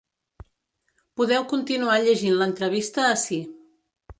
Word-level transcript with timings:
Podeu 1.21 1.45
continuar 1.51 1.99
llegint 2.07 2.41
l’entrevista 2.41 3.07
ací. 3.11 3.43